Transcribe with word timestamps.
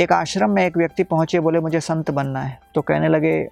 एक 0.00 0.12
आश्रम 0.12 0.50
में 0.50 0.66
एक 0.66 0.76
व्यक्ति 0.76 1.04
पहुँचे, 1.04 1.40
बोले, 1.40 1.60
मुझे 1.60 1.80
संत 1.80 2.10
बनना 2.10 2.40
है। 2.40 2.60
तो 2.74 2.80
कहने 2.80 3.08
लगे, 3.08 3.48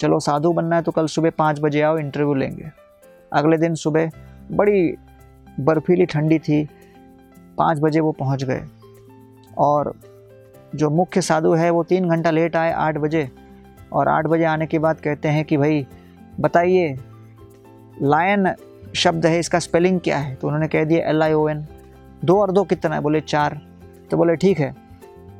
चलो, 0.00 0.20
साधु 0.20 0.52
बनना 0.52 0.76
है 0.76 0.82
तो 0.82 0.92
कल 0.92 1.06
सुबह 1.06 1.30
पाँच 1.30 1.60
बजे 1.60 1.82
आओ 1.82 1.98
इंटरव्यू 1.98 2.34
लेंगे। 2.34 2.70
अगले 3.32 3.58
दिन 3.58 3.74
सुबह 3.74 4.10
बड़ी 4.52 4.94
बर्फीली 5.60 6.06
ठंडी 6.06 6.38
थी, 6.38 6.68
पाँच 7.58 7.78
बजे 7.78 8.00
वो 8.00 8.12
पहुँच 8.12 8.44
गए। 8.44 8.62
और 9.58 9.94
जो 10.74 10.90
मुख्य 10.90 11.20
साधु 11.20 11.52
है, 11.52 11.70
वो 11.70 11.84
तीन 11.84 12.08
घंटा 12.08 12.30
लेट 12.30 12.56
आए 12.56 12.72
आठ 12.72 12.98
बजे। 12.98 13.30
और 13.92 14.08
आठ 14.08 14.26
बजे 14.26 14.44
आने 14.44 14.66
के 14.66 14.78
बाद 14.78 15.00
कहते 15.00 15.28
हैं 15.28 15.44
कि, 15.44 15.56
भाई, 15.56 15.86
बताइए 16.40 16.96
लायन 18.02 18.54
शब्द 18.94 19.26
है, 19.26 19.38
इसका 19.38 19.58
स्पेलिंग 19.58 20.00
क्या 20.00 20.18
है? 20.18 20.34
तो 20.34 20.46
उन्होंने 20.46 20.68
कह 20.68 20.84
दिया 20.84 21.08
एल 21.08 21.22
आई 21.22 21.32
ओ 21.32 21.48
एन 21.48 21.66
दो 22.24 22.40
और 22.40 22.50
दो 22.50 22.64
कितना 22.64 22.94
है? 22.94 23.00
बोले, 23.00 23.20
चार। 23.20 23.60
तो 24.10 24.16
बोले, 24.16 24.36
ठीक 24.36 24.58
है। 24.58 24.81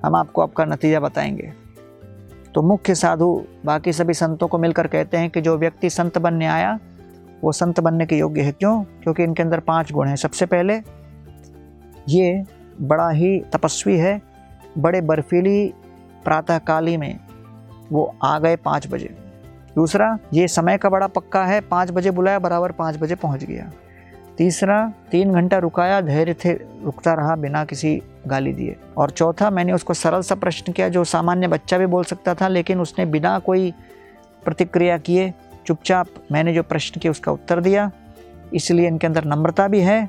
हम 0.04 0.14
आपको 0.14 0.42
आपका 0.42 0.64
नतीजा 0.64 1.00
बताएँगे। 1.00 1.52
तो 2.54 2.62
मुख्य 2.62 2.94
साधु 2.94 3.44
बाकी 3.64 3.92
सभी 3.92 4.14
संतों 4.14 4.48
को 4.48 4.58
मिलकर 4.58 4.86
कहते 4.86 5.16
हैं 5.16 5.30
कि 5.30 5.40
जो 5.40 5.58
व्यक्ति 5.58 5.90
संत 5.90 6.18
बनने 6.18 6.46
आया, 6.46 6.78
वो 7.44 7.52
संत 7.52 7.80
बनने 7.80 8.06
के 8.06 8.16
योग्य 8.16 8.40
है 8.40 8.52
क्यों? 8.52 8.82
क्योंकि 8.82 9.22
इनके 9.22 9.42
अंदर 9.42 9.60
पाँच 9.60 9.92
गुण 9.92 10.08
हैं। 10.08 10.16
सबसे 10.16 10.46
पहले, 10.46 10.80
ये 12.08 12.44
बड़ा 12.80 13.10
ही 13.10 13.40
तपस्वी 13.40 13.96
है। 13.96 14.22
बड़े 14.78 15.00
बर्फीली 15.00 15.74
प्रातःकाली 16.24 16.96
में 16.96 17.18
वो 17.92 18.16
आ 18.24 18.38
गए 18.38 18.56
पाँच 18.56 18.88
बजे। 18.90 19.16
दूसरा, 19.76 20.18
ये 20.32 20.48
समय 20.48 20.78
का 20.78 20.88
बड़ा 20.88 21.06
पक्का 21.06 21.44
है। 21.44 21.60
पाँच 21.60 21.90
बजे 21.90 22.10
बुलाया, 22.10 22.38
बराबर 22.38 22.72
पाँच 22.72 22.96
बजे 22.96 23.14
पहुँच 23.14 23.44
गया। 23.44 23.70
तीसरा, 24.38 24.92
तीन 25.10 25.32
घंटा 25.32 25.58
रुकाया, 25.58 26.00
धैर्य 26.00 26.34
थे, 26.34 26.52
रुकता 26.84 27.14
रहा 27.14 27.36
बिना 27.36 27.64
किसी 27.64 28.02
गाली 28.26 28.52
दिए। 28.52 28.76
और 28.96 29.10
चौथा, 29.10 29.50
मैंने 29.50 29.72
उसको 29.72 29.94
सरल 29.94 30.22
सा 30.22 30.34
प्रश्न 30.34 30.72
किया, 30.72 30.88
जो 30.88 31.04
सामान्य 31.04 31.48
बच्चा 31.48 31.78
भी 31.78 31.86
बोल 31.86 32.04
सकता 32.04 32.34
था, 32.34 32.48
लेकिन 32.48 32.80
उसने 32.80 33.06
बिना 33.06 33.38
कोई 33.38 33.72
प्रतिक्रिया 34.44 34.98
किए 34.98 35.32
चुपचाप 35.66 36.06
मैंने 36.32 36.54
जो 36.54 36.62
प्रश्न 36.62 37.00
किया 37.00 37.10
उसका 37.10 37.32
उत्तर 37.32 37.60
दिया। 37.60 37.90
इसलिए 38.54 38.86
इनके 38.86 39.06
अंदर 39.06 39.24
नम्रता 39.24 39.68
भी 39.68 39.80
है 39.80 40.08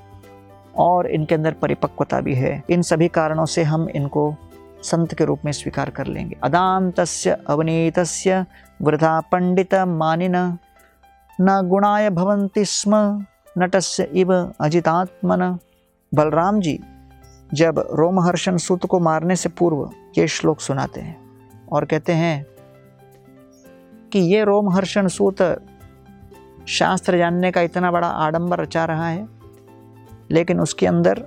और 0.77 1.07
इनके 1.07 1.35
अंदर 1.35 1.53
परिपक्वता 1.53 2.21
भी 2.21 2.33
है। 2.33 2.63
इन 2.69 2.81
सभी 2.81 3.07
कारणों 3.07 3.45
से 3.45 3.63
हम 3.63 3.87
इनको 3.89 4.35
संत 4.83 5.13
के 5.13 5.25
रूप 5.25 5.39
में 5.45 5.51
स्वीकार 5.51 5.89
कर 5.89 6.07
लेंगे। 6.07 6.37
अदान्तस्य 6.43 7.37
अवनीत 7.49 7.99
वृथा 8.81 9.19
पंडित 9.19 9.75
मानिन, 9.75 10.35
न 11.41 11.61
गुणाय 11.63 12.09
भवंति 12.09 12.65
स्म, 12.65 12.95
नटस्य 13.57 14.03
इव 14.13 14.33
अजितात्मन। 14.61 15.57
बलराम 16.13 16.59
जी 16.59 16.79
जब 17.53 17.79
रोमहर्षण 17.93 18.57
सूत 18.57 18.85
को 18.85 18.99
मारने 18.99 19.35
से 19.35 19.49
पूर्व 19.49 19.89
ये 20.17 20.27
श्लोक 20.27 20.59
सुनाते 20.59 21.01
हैं 21.01 21.17
और 21.71 21.85
कहते 21.85 22.13
हैं 22.13 22.45
कि 24.13 24.19
ये 24.19 24.43
रोमहर्षण 24.43 25.07
सूत 25.07 25.41
शास्त्र 26.67 27.17
जानने 27.17 27.51
का 27.51 27.61
इतना 27.61 27.91
बड़ा 27.91 28.07
आडंबर 28.07 28.59
रचा 28.59 28.85
रहा 28.85 29.07
है, 29.07 29.27
लेकिन 30.31 30.59
उसके 30.59 30.87
अंदर 30.87 31.23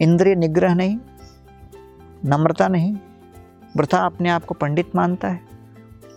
इंद्रिय 0.00 0.34
निग्रह 0.34 0.74
नहीं, 0.74 0.98
नम्रता 2.24 2.68
नहीं, 2.68 2.94
वृथा 3.76 3.98
अपने 3.98 4.28
आप 4.28 4.44
को 4.44 4.54
पंडित 4.54 4.96
मानता 4.96 5.28
है, 5.28 5.40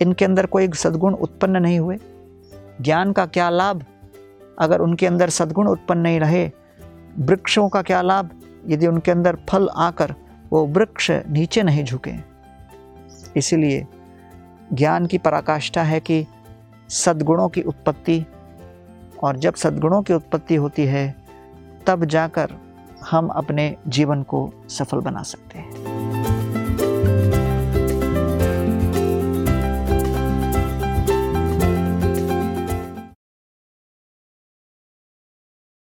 इनके 0.01 0.25
अंदर 0.25 0.45
कोई 0.45 0.69
सद्गुण 0.75 1.13
उत्पन्न 1.13 1.57
नहीं 1.57 1.79
हुए, 1.79 1.97
ज्ञान 2.81 3.11
का 3.11 3.25
क्या 3.25 3.49
लाभ 3.49 3.83
अगर 4.59 4.79
उनके 4.79 5.07
अंदर 5.07 5.29
सद्गुण 5.29 5.67
उत्पन्न 5.67 5.99
नहीं 5.99 6.19
रहे 6.19 6.49
वृक्षों 7.19 7.69
का 7.69 7.81
क्या 7.81 8.01
लाभ? 8.01 8.29
यदि 8.67 8.87
उनके 8.87 9.11
अंदर 9.11 9.37
फल 9.49 9.69
आकर 9.75 10.15
वो 10.51 10.65
वृक्ष 10.65 11.11
नीचे 11.11 11.63
नहीं 11.63 11.83
झुके। 11.83 12.13
इसलिए 13.35 13.87
ज्ञान 14.73 15.05
की 15.05 15.17
पराकाष्ठा 15.17 15.83
है 15.83 15.99
कि 15.99 16.27
सद्गुणों 16.89 17.49
की 17.49 17.61
उत्पत्ति 17.61 18.25
और 19.23 19.37
जब 19.37 19.55
सद्गुणों 19.55 20.01
की 20.01 20.13
उत्पत्ति 20.13 20.55
होती 20.55 20.85
है, 20.85 21.15
तब 21.87 22.05
जाकर 22.05 22.49
हम 23.11 23.27
अपने 23.27 23.75
जीवन 23.87 24.23
को 24.23 24.53
सफल 24.69 24.99
बना 24.99 25.23
सकते 25.23 25.59
हैं। 25.59 25.68